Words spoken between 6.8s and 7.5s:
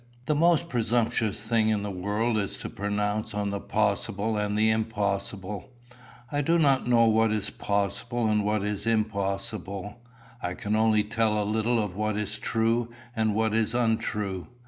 know what